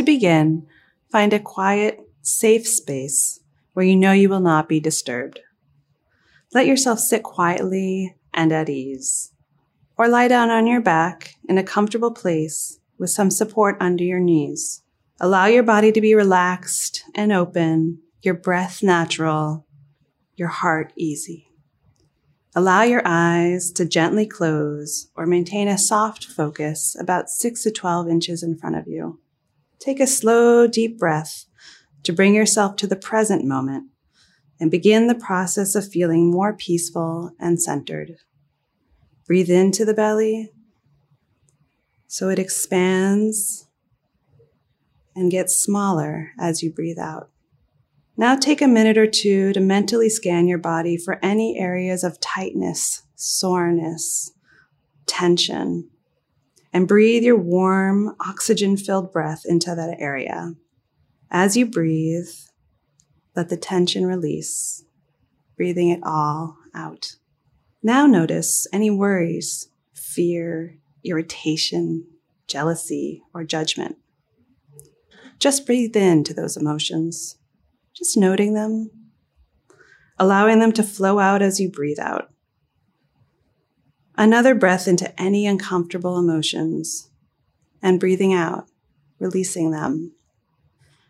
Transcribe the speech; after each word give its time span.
To 0.00 0.04
begin, 0.04 0.66
find 1.12 1.34
a 1.34 1.38
quiet, 1.38 2.00
safe 2.22 2.66
space 2.66 3.40
where 3.74 3.84
you 3.84 3.96
know 3.96 4.12
you 4.12 4.30
will 4.30 4.40
not 4.40 4.66
be 4.66 4.80
disturbed. 4.80 5.40
Let 6.54 6.64
yourself 6.64 7.00
sit 7.00 7.22
quietly 7.22 8.16
and 8.32 8.50
at 8.50 8.70
ease, 8.70 9.34
or 9.98 10.08
lie 10.08 10.26
down 10.26 10.48
on 10.48 10.66
your 10.66 10.80
back 10.80 11.34
in 11.46 11.58
a 11.58 11.62
comfortable 11.62 12.12
place 12.12 12.80
with 12.96 13.10
some 13.10 13.30
support 13.30 13.76
under 13.78 14.02
your 14.02 14.20
knees. 14.20 14.82
Allow 15.20 15.44
your 15.44 15.64
body 15.64 15.92
to 15.92 16.00
be 16.00 16.14
relaxed 16.14 17.04
and 17.14 17.30
open, 17.30 17.98
your 18.22 18.32
breath 18.32 18.82
natural, 18.82 19.66
your 20.34 20.48
heart 20.48 20.94
easy. 20.96 21.50
Allow 22.56 22.84
your 22.84 23.02
eyes 23.04 23.70
to 23.72 23.84
gently 23.84 24.24
close 24.24 25.10
or 25.14 25.26
maintain 25.26 25.68
a 25.68 25.76
soft 25.76 26.24
focus 26.24 26.96
about 26.98 27.28
6 27.28 27.62
to 27.64 27.70
12 27.70 28.08
inches 28.08 28.42
in 28.42 28.56
front 28.56 28.76
of 28.76 28.88
you. 28.88 29.20
Take 29.80 29.98
a 29.98 30.06
slow, 30.06 30.66
deep 30.66 30.98
breath 30.98 31.46
to 32.02 32.12
bring 32.12 32.34
yourself 32.34 32.76
to 32.76 32.86
the 32.86 32.96
present 32.96 33.44
moment 33.44 33.90
and 34.60 34.70
begin 34.70 35.06
the 35.06 35.14
process 35.14 35.74
of 35.74 35.88
feeling 35.88 36.30
more 36.30 36.52
peaceful 36.52 37.32
and 37.40 37.60
centered. 37.60 38.16
Breathe 39.26 39.50
into 39.50 39.84
the 39.84 39.94
belly 39.94 40.52
so 42.06 42.28
it 42.28 42.38
expands 42.38 43.68
and 45.14 45.30
gets 45.30 45.56
smaller 45.56 46.32
as 46.38 46.62
you 46.62 46.70
breathe 46.70 46.98
out. 46.98 47.30
Now 48.16 48.36
take 48.36 48.60
a 48.60 48.68
minute 48.68 48.98
or 48.98 49.06
two 49.06 49.52
to 49.54 49.60
mentally 49.60 50.10
scan 50.10 50.46
your 50.46 50.58
body 50.58 50.96
for 50.96 51.18
any 51.24 51.58
areas 51.58 52.04
of 52.04 52.20
tightness, 52.20 53.04
soreness, 53.14 54.32
tension, 55.06 55.88
and 56.72 56.88
breathe 56.88 57.22
your 57.22 57.36
warm, 57.36 58.14
oxygen 58.20 58.76
filled 58.76 59.12
breath 59.12 59.42
into 59.44 59.74
that 59.74 59.96
area. 59.98 60.54
As 61.30 61.56
you 61.56 61.66
breathe, 61.66 62.28
let 63.36 63.48
the 63.48 63.56
tension 63.56 64.06
release, 64.06 64.84
breathing 65.56 65.90
it 65.90 66.00
all 66.02 66.56
out. 66.74 67.16
Now 67.82 68.06
notice 68.06 68.66
any 68.72 68.90
worries, 68.90 69.68
fear, 69.94 70.76
irritation, 71.04 72.06
jealousy, 72.46 73.22
or 73.32 73.44
judgment. 73.44 73.96
Just 75.38 75.64
breathe 75.64 75.96
into 75.96 76.34
those 76.34 76.56
emotions, 76.56 77.38
just 77.94 78.16
noting 78.16 78.54
them, 78.54 78.90
allowing 80.18 80.58
them 80.58 80.72
to 80.72 80.82
flow 80.82 81.18
out 81.18 81.40
as 81.40 81.58
you 81.58 81.70
breathe 81.70 81.98
out. 81.98 82.30
Another 84.20 84.54
breath 84.54 84.86
into 84.86 85.18
any 85.18 85.46
uncomfortable 85.46 86.18
emotions 86.18 87.08
and 87.80 87.98
breathing 87.98 88.34
out, 88.34 88.68
releasing 89.18 89.70
them. 89.70 90.12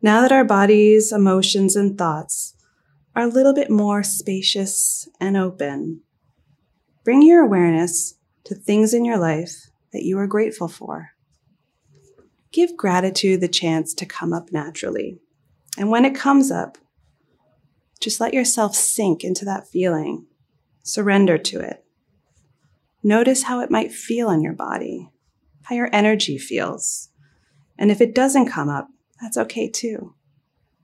Now 0.00 0.22
that 0.22 0.32
our 0.32 0.42
bodies, 0.42 1.12
emotions, 1.12 1.76
and 1.76 1.98
thoughts 1.98 2.54
are 3.14 3.24
a 3.24 3.28
little 3.28 3.52
bit 3.52 3.70
more 3.70 4.02
spacious 4.02 5.06
and 5.20 5.36
open, 5.36 6.00
bring 7.04 7.20
your 7.20 7.42
awareness 7.44 8.14
to 8.44 8.54
things 8.54 8.94
in 8.94 9.04
your 9.04 9.18
life 9.18 9.66
that 9.92 10.04
you 10.04 10.18
are 10.18 10.26
grateful 10.26 10.68
for. 10.68 11.10
Give 12.52 12.74
gratitude 12.74 13.42
the 13.42 13.48
chance 13.48 13.92
to 13.92 14.06
come 14.06 14.32
up 14.32 14.50
naturally. 14.50 15.18
And 15.76 15.90
when 15.90 16.06
it 16.06 16.14
comes 16.14 16.50
up, 16.50 16.78
just 18.00 18.18
let 18.18 18.32
yourself 18.32 18.74
sink 18.74 19.22
into 19.22 19.44
that 19.44 19.68
feeling. 19.68 20.24
Surrender 20.82 21.36
to 21.36 21.60
it. 21.60 21.83
Notice 23.06 23.42
how 23.42 23.60
it 23.60 23.70
might 23.70 23.92
feel 23.92 24.30
in 24.30 24.42
your 24.42 24.54
body, 24.54 25.10
how 25.64 25.74
your 25.74 25.90
energy 25.92 26.38
feels. 26.38 27.10
And 27.78 27.90
if 27.90 28.00
it 28.00 28.14
doesn't 28.14 28.48
come 28.48 28.70
up, 28.70 28.88
that's 29.20 29.36
okay 29.36 29.68
too. 29.68 30.14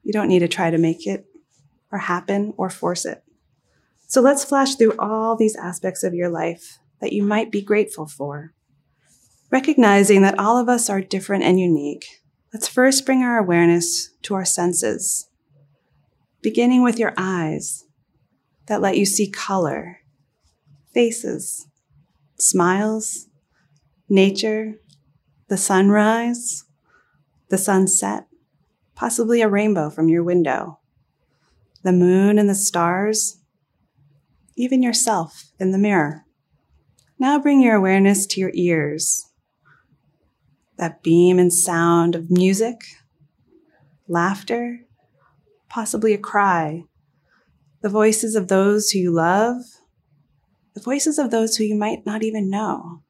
You 0.03 0.13
don't 0.13 0.29
need 0.29 0.41
to 0.41 0.49
try 0.49 0.71
to 0.71 0.77
make 0.77 1.07
it 1.07 1.25
or 1.91 1.99
happen 1.99 2.53
or 2.59 2.69
force 2.69 3.07
it. 3.07 3.25
So 4.07 4.21
let's 4.21 4.45
flash 4.45 4.75
through 4.75 4.99
all 4.99 5.35
these 5.35 5.57
aspects 5.57 6.05
of 6.05 6.13
your 6.13 6.29
life 6.29 6.79
that 7.01 7.15
you 7.15 7.23
might 7.23 7.51
be 7.51 7.63
grateful 7.63 8.07
for. 8.07 8.53
Recognizing 9.51 10.21
that 10.21 10.39
all 10.39 10.59
of 10.59 10.69
us 10.69 10.91
are 10.91 11.01
different 11.01 11.45
and 11.45 11.59
unique, 11.59 12.05
let's 12.53 12.69
first 12.69 13.07
bring 13.07 13.23
our 13.23 13.39
awareness 13.39 14.11
to 14.23 14.35
our 14.35 14.45
senses, 14.45 15.29
beginning 16.43 16.83
with 16.83 16.99
your 16.99 17.15
eyes 17.17 17.87
that 18.67 18.83
let 18.83 18.99
you 18.99 19.07
see 19.07 19.31
color, 19.31 20.01
faces, 20.93 21.67
smiles, 22.41 23.29
nature, 24.09 24.75
the 25.49 25.57
sunrise, 25.57 26.65
the 27.49 27.59
sunset, 27.59 28.27
possibly 28.95 29.43
a 29.43 29.49
rainbow 29.49 29.91
from 29.91 30.09
your 30.09 30.23
window, 30.23 30.79
the 31.83 31.93
moon 31.93 32.39
and 32.39 32.49
the 32.49 32.55
stars, 32.55 33.39
even 34.57 34.83
yourself 34.83 35.51
in 35.59 35.73
the 35.73 35.79
mirror. 35.79 36.25
Now 37.19 37.39
bring 37.39 37.61
your 37.61 37.77
awareness 37.77 38.27
to 38.27 38.41
your 38.41 38.53
ears, 38.55 39.27
that 40.77 41.03
beam 41.03 41.39
and 41.39 41.53
sound 41.53 42.15
of 42.15 42.31
music, 42.31 42.81
laughter, 44.09 44.81
possibly 45.69 46.13
a 46.13 46.19
cry, 46.19 46.85
the 47.83 47.89
voices 47.89 48.35
of 48.35 48.49
those 48.49 48.91
who 48.91 48.99
you 48.99 49.11
love, 49.11 49.63
the 50.75 50.81
voices 50.81 51.19
of 51.19 51.31
those 51.31 51.57
who 51.57 51.65
you 51.65 51.75
might 51.75 52.07
not 52.07 52.23
even 52.23 52.49
know, 52.49 53.03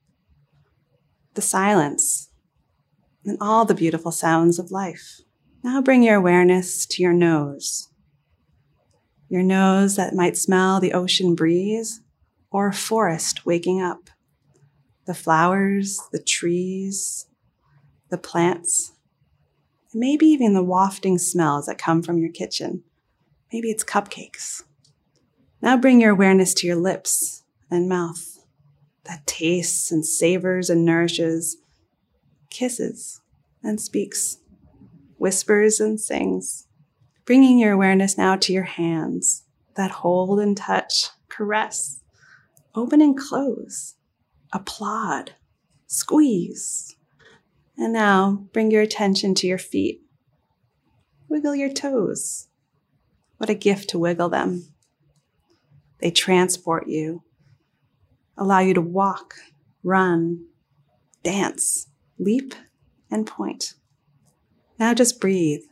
the 1.35 1.43
silence, 1.43 2.31
and 3.25 3.37
all 3.41 3.65
the 3.65 3.75
beautiful 3.75 4.13
sounds 4.13 4.59
of 4.59 4.71
life. 4.71 5.21
Now 5.63 5.83
bring 5.83 6.03
your 6.03 6.17
awareness 6.17 6.87
to 6.87 7.03
your 7.03 7.13
nose. 7.13 7.89
Your 9.29 9.43
nose 9.43 9.97
that 9.97 10.15
might 10.15 10.37
smell 10.37 10.81
the 10.81 10.93
ocean 10.93 11.35
breeze 11.35 12.01
or 12.51 12.69
a 12.69 12.73
forest 12.73 13.45
waking 13.45 13.81
up. 13.81 14.11
The 15.07 15.15
flowers, 15.15 16.01
the 16.13 16.23
trees, 16.23 17.27
the 18.09 18.19
plants, 18.19 18.93
and 19.93 20.01
maybe 20.01 20.27
even 20.27 20.55
the 20.55 20.63
wafting 20.63 21.19
smells 21.19 21.67
that 21.67 21.79
come 21.79 22.03
from 22.03 22.19
your 22.19 22.31
kitchen. 22.31 22.85
Maybe 23.53 23.71
it's 23.71 23.85
cupcakes. 23.85 24.63
Now 25.61 25.77
bring 25.77 26.01
your 26.01 26.13
awareness 26.13 26.55
to 26.55 26.67
your 26.67 26.77
lips 26.77 27.40
and 27.71 27.89
mouth 27.89 28.39
that 29.05 29.27
tastes 29.27 29.91
and 29.91 30.05
savors 30.05 30.69
and 30.69 30.85
nourishes 30.85 31.57
kisses 32.51 33.21
and 33.63 33.81
speaks, 33.81 34.39
whispers 35.19 35.81
and 35.81 36.01
sings, 36.01 36.67
bringing 37.25 37.59
your 37.59 37.73
awareness 37.73 38.19
now 38.19 38.37
to 38.37 38.53
your 38.53 38.65
hands 38.65 39.45
that 39.77 39.91
hold 39.91 40.41
and 40.41 40.57
touch, 40.57 41.11
caress, 41.29 42.01
open 42.75 43.01
and 43.01 43.17
close, 43.17 43.95
applaud, 44.53 45.35
squeeze. 45.87 46.97
And 47.77 47.93
now 47.93 48.47
bring 48.53 48.71
your 48.71 48.83
attention 48.83 49.35
to 49.37 49.47
your 49.47 49.59
feet. 49.59 50.03
Wiggle 51.29 51.55
your 51.55 51.73
toes. 51.73 52.49
What 53.39 53.49
a 53.49 53.55
gift 53.55 53.89
to 53.91 53.99
wiggle 53.99 54.29
them. 54.29 54.67
They 56.01 56.11
transport 56.11 56.89
you, 56.89 57.23
allow 58.37 58.61
you 58.61 58.75
to 58.75 58.81
walk, 58.81 59.35
run, 59.83 60.47
dance, 61.23 61.89
leap, 62.19 62.55
and 63.11 63.27
point. 63.27 63.75
Now 64.79 64.95
just 64.95 65.21
breathe 65.21 65.63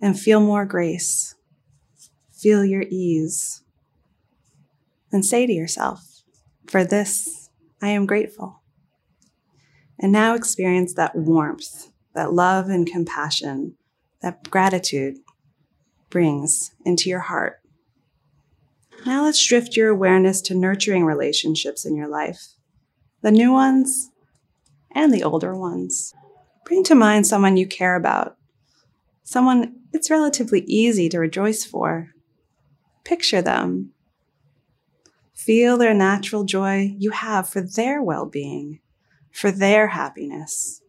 and 0.00 0.18
feel 0.18 0.40
more 0.40 0.64
grace. 0.64 1.34
Feel 2.32 2.64
your 2.64 2.84
ease. 2.90 3.62
And 5.12 5.24
say 5.24 5.46
to 5.46 5.52
yourself, 5.52 6.22
For 6.66 6.84
this 6.84 7.50
I 7.80 7.88
am 7.88 8.06
grateful. 8.06 8.62
And 9.98 10.10
now 10.10 10.34
experience 10.34 10.94
that 10.94 11.14
warmth, 11.14 11.92
that 12.14 12.32
love 12.32 12.68
and 12.68 12.86
compassion, 12.86 13.76
that 14.20 14.50
gratitude 14.50 15.18
brings 16.10 16.72
into 16.84 17.08
your 17.08 17.20
heart. 17.20 17.61
Now 19.04 19.24
let's 19.24 19.44
drift 19.44 19.76
your 19.76 19.88
awareness 19.88 20.40
to 20.42 20.54
nurturing 20.54 21.04
relationships 21.04 21.84
in 21.84 21.96
your 21.96 22.08
life 22.08 22.54
the 23.22 23.30
new 23.30 23.52
ones 23.52 24.10
and 24.92 25.12
the 25.14 25.22
older 25.22 25.56
ones. 25.56 26.12
Bring 26.64 26.82
to 26.84 26.94
mind 26.94 27.26
someone 27.26 27.56
you 27.56 27.66
care 27.66 27.94
about, 27.94 28.36
someone 29.22 29.76
it's 29.92 30.10
relatively 30.10 30.60
easy 30.62 31.08
to 31.08 31.18
rejoice 31.18 31.64
for. 31.64 32.10
Picture 33.04 33.42
them. 33.42 33.92
Feel 35.34 35.76
their 35.76 35.94
natural 35.94 36.44
joy 36.44 36.94
you 36.98 37.10
have 37.10 37.48
for 37.48 37.60
their 37.60 38.02
well 38.02 38.26
being, 38.26 38.80
for 39.32 39.50
their 39.50 39.88
happiness, 39.88 40.82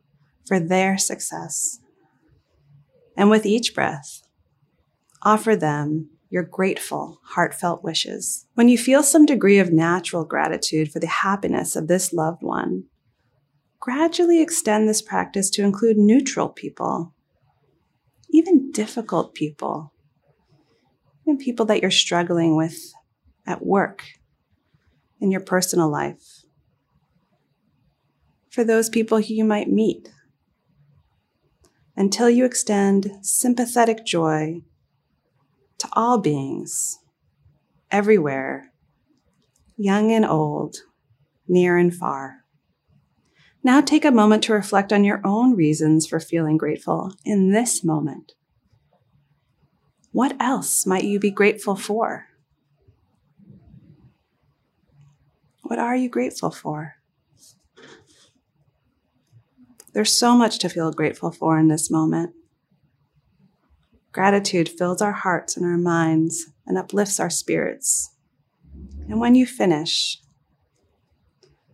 for 0.47 0.59
their 0.59 0.97
success. 0.97 1.79
And 3.15 3.29
with 3.29 3.45
each 3.45 3.75
breath, 3.75 4.21
offer 5.21 5.55
them 5.55 6.09
your 6.33 6.41
grateful, 6.41 7.19
heartfelt 7.23 7.83
wishes. 7.83 8.47
When 8.55 8.67
you 8.67 8.75
feel 8.75 9.03
some 9.03 9.23
degree 9.23 9.59
of 9.59 9.71
natural 9.71 10.25
gratitude 10.25 10.91
for 10.91 10.99
the 10.99 11.05
happiness 11.05 11.75
of 11.75 11.87
this 11.87 12.11
loved 12.11 12.41
one, 12.41 12.85
gradually 13.79 14.41
extend 14.41 14.89
this 14.89 14.99
practice 14.99 15.51
to 15.51 15.63
include 15.63 15.95
neutral 15.95 16.49
people, 16.49 17.13
even 18.31 18.71
difficult 18.71 19.35
people, 19.35 19.93
even 21.27 21.37
people 21.37 21.67
that 21.67 21.83
you're 21.83 21.91
struggling 21.91 22.55
with 22.55 22.95
at 23.45 23.63
work, 23.63 24.03
in 25.21 25.29
your 25.29 25.39
personal 25.39 25.87
life. 25.87 26.45
For 28.49 28.63
those 28.63 28.89
people 28.89 29.19
who 29.19 29.35
you 29.35 29.45
might 29.45 29.69
meet, 29.69 30.09
until 31.95 32.27
you 32.27 32.43
extend 32.43 33.11
sympathetic 33.21 34.03
joy 34.03 34.63
to 35.83 35.89
all 35.91 36.17
beings, 36.17 36.99
everywhere, 37.91 38.71
young 39.75 40.13
and 40.13 40.25
old, 40.25 40.77
near 41.45 41.77
and 41.77 41.93
far. 41.93 42.45
Now 43.65 43.81
take 43.81 44.05
a 44.05 44.11
moment 44.11 44.43
to 44.43 44.53
reflect 44.53 44.93
on 44.93 45.03
your 45.03 45.19
own 45.25 45.57
reasons 45.57 46.07
for 46.07 46.21
feeling 46.21 46.55
grateful 46.55 47.13
in 47.25 47.51
this 47.51 47.83
moment. 47.83 48.31
What 50.13 50.37
else 50.39 50.85
might 50.85 51.03
you 51.03 51.19
be 51.19 51.31
grateful 51.31 51.75
for? 51.75 52.27
What 55.63 55.79
are 55.79 55.97
you 55.97 56.07
grateful 56.07 56.51
for? 56.51 56.95
There's 59.93 60.17
so 60.17 60.37
much 60.37 60.59
to 60.59 60.69
feel 60.69 60.93
grateful 60.93 61.31
for 61.31 61.59
in 61.59 61.67
this 61.67 61.91
moment. 61.91 62.33
Gratitude 64.13 64.69
fills 64.69 65.01
our 65.01 65.11
hearts 65.11 65.57
and 65.57 65.65
our 65.65 65.77
minds 65.77 66.45
and 66.67 66.77
uplifts 66.77 67.19
our 67.19 67.31
spirits. 67.31 68.11
And 69.09 69.19
when 69.19 69.33
you 69.33 69.47
finish, 69.47 70.19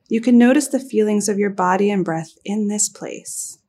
you 0.08 0.22
can 0.22 0.38
notice 0.38 0.70
the 0.70 0.80
feelings 0.80 1.28
of 1.28 1.38
your 1.38 1.50
body 1.50 1.92
and 1.92 2.04
breath 2.04 2.32
in 2.46 2.70
this 2.70 2.88
place. 2.88 3.60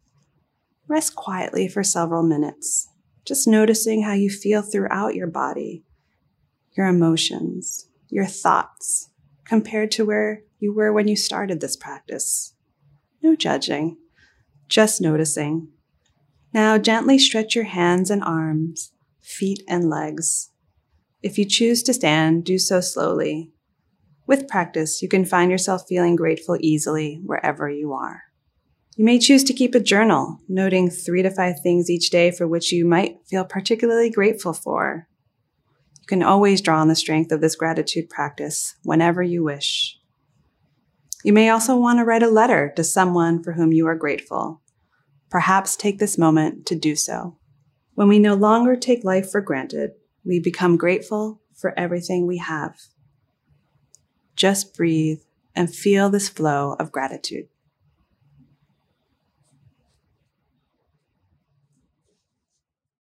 Rest 0.86 1.16
quietly 1.16 1.66
for 1.66 1.82
several 1.82 2.22
minutes, 2.22 2.88
just 3.24 3.48
noticing 3.48 4.02
how 4.02 4.12
you 4.12 4.30
feel 4.30 4.62
throughout 4.62 5.16
your 5.16 5.26
body, 5.26 5.84
your 6.76 6.86
emotions, 6.86 7.88
your 8.08 8.26
thoughts, 8.26 9.10
compared 9.44 9.90
to 9.90 10.04
where 10.04 10.42
you 10.60 10.72
were 10.72 10.92
when 10.92 11.08
you 11.08 11.16
started 11.16 11.60
this 11.60 11.76
practice. 11.76 12.54
No 13.20 13.34
judging, 13.34 13.96
just 14.68 15.00
noticing. 15.00 15.68
Now 16.52 16.78
gently 16.78 17.18
stretch 17.18 17.54
your 17.54 17.64
hands 17.64 18.10
and 18.10 18.22
arms, 18.24 18.92
feet 19.20 19.62
and 19.68 19.88
legs. 19.88 20.50
If 21.22 21.38
you 21.38 21.44
choose 21.44 21.82
to 21.84 21.94
stand, 21.94 22.44
do 22.44 22.58
so 22.58 22.80
slowly, 22.80 23.52
with 24.30 24.46
practice, 24.46 25.02
you 25.02 25.08
can 25.08 25.24
find 25.24 25.50
yourself 25.50 25.86
feeling 25.88 26.14
grateful 26.14 26.56
easily 26.60 27.20
wherever 27.24 27.68
you 27.68 27.92
are. 27.92 28.22
You 28.96 29.04
may 29.04 29.18
choose 29.18 29.42
to 29.42 29.52
keep 29.52 29.74
a 29.74 29.80
journal, 29.80 30.38
noting 30.48 30.88
three 30.88 31.22
to 31.22 31.30
five 31.30 31.56
things 31.60 31.90
each 31.90 32.10
day 32.10 32.30
for 32.30 32.46
which 32.46 32.70
you 32.70 32.84
might 32.84 33.18
feel 33.26 33.44
particularly 33.44 34.08
grateful 34.08 34.52
for. 34.52 35.08
You 36.00 36.06
can 36.06 36.22
always 36.22 36.60
draw 36.60 36.80
on 36.80 36.86
the 36.86 36.94
strength 36.94 37.32
of 37.32 37.40
this 37.40 37.56
gratitude 37.56 38.08
practice 38.08 38.76
whenever 38.84 39.22
you 39.22 39.42
wish. 39.42 39.98
You 41.24 41.32
may 41.32 41.48
also 41.50 41.76
want 41.76 41.98
to 41.98 42.04
write 42.04 42.22
a 42.22 42.30
letter 42.30 42.72
to 42.76 42.84
someone 42.84 43.42
for 43.42 43.54
whom 43.54 43.72
you 43.72 43.86
are 43.86 43.96
grateful. 43.96 44.59
Perhaps 45.30 45.76
take 45.76 45.98
this 45.98 46.18
moment 46.18 46.66
to 46.66 46.74
do 46.74 46.96
so. 46.96 47.38
When 47.94 48.08
we 48.08 48.18
no 48.18 48.34
longer 48.34 48.76
take 48.76 49.04
life 49.04 49.30
for 49.30 49.40
granted, 49.40 49.92
we 50.24 50.40
become 50.40 50.76
grateful 50.76 51.40
for 51.54 51.78
everything 51.78 52.26
we 52.26 52.38
have. 52.38 52.76
Just 54.34 54.76
breathe 54.76 55.20
and 55.54 55.72
feel 55.72 56.08
this 56.10 56.28
flow 56.28 56.74
of 56.80 56.90
gratitude. 56.90 57.48